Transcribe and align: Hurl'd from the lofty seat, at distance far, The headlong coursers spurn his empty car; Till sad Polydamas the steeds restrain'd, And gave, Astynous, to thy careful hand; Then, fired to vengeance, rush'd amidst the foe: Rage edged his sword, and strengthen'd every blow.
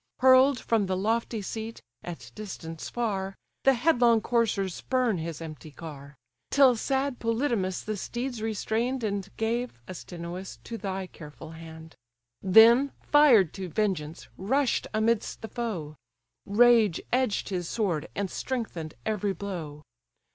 Hurl'd 0.17 0.59
from 0.59 0.87
the 0.87 0.97
lofty 0.97 1.43
seat, 1.43 1.83
at 2.03 2.31
distance 2.33 2.89
far, 2.89 3.35
The 3.65 3.75
headlong 3.75 4.19
coursers 4.21 4.73
spurn 4.73 5.19
his 5.19 5.43
empty 5.43 5.69
car; 5.69 6.15
Till 6.49 6.75
sad 6.75 7.19
Polydamas 7.19 7.83
the 7.83 7.95
steeds 7.95 8.41
restrain'd, 8.41 9.03
And 9.03 9.29
gave, 9.37 9.79
Astynous, 9.87 10.57
to 10.63 10.79
thy 10.79 11.05
careful 11.05 11.51
hand; 11.51 11.93
Then, 12.41 12.93
fired 13.03 13.53
to 13.53 13.69
vengeance, 13.69 14.27
rush'd 14.39 14.87
amidst 14.91 15.43
the 15.43 15.49
foe: 15.49 15.97
Rage 16.47 16.99
edged 17.13 17.49
his 17.49 17.69
sword, 17.69 18.07
and 18.15 18.31
strengthen'd 18.31 18.95
every 19.05 19.33
blow. 19.33 19.83